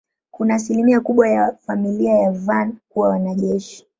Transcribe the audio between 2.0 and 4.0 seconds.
ya Van kuwa wanajeshi.